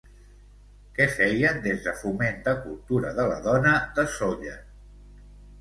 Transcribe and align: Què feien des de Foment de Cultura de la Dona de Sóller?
Què 0.99 1.05
feien 1.15 1.59
des 1.67 1.83
de 1.89 1.93
Foment 1.99 2.41
de 2.47 2.55
Cultura 2.63 3.13
de 3.21 3.29
la 3.33 3.39
Dona 3.49 3.75
de 4.01 4.07
Sóller? 4.17 4.57